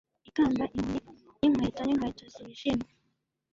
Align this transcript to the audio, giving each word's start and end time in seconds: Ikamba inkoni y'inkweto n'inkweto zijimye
Ikamba 0.29 0.63
inkoni 0.77 1.19
y'inkweto 1.43 1.81
n'inkweto 1.83 2.23
zijimye 2.35 2.89